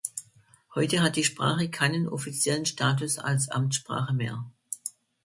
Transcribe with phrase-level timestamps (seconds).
[0.73, 4.49] Heute hat die Sprache keinen offiziellen Status als Amtssprache mehr.